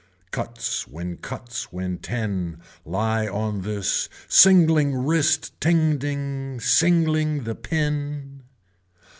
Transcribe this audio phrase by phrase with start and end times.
[0.31, 8.41] Cuts when cuts when ten, lie on this, singling wrist tending, singling the pin.